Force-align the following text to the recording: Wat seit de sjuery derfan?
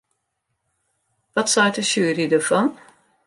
Wat 1.35 1.49
seit 1.55 1.75
de 1.75 1.81
sjuery 1.89 2.25
derfan? 2.31 2.67